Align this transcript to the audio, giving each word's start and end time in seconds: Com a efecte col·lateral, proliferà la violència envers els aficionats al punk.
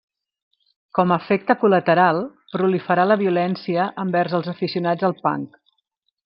Com 0.99 1.11
a 1.11 1.17
efecte 1.23 1.55
col·lateral, 1.63 2.21
proliferà 2.55 3.05
la 3.11 3.19
violència 3.25 3.85
envers 4.05 4.35
els 4.39 4.51
aficionats 4.55 5.07
al 5.11 5.15
punk. 5.29 5.63